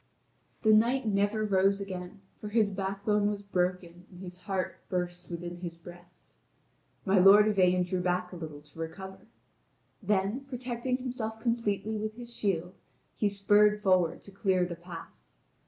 [0.63, 5.57] The knight never rose again, for his backbone was broken and his heart burst within
[5.57, 6.33] his breast.
[7.05, 9.27] My lord Yvain drew back a little to recover.
[10.01, 12.73] Then protecting himself completely with his shield,
[13.15, 15.35] he spurred forward to clear the pass.